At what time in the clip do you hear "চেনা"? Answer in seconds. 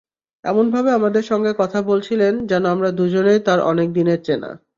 4.23-4.51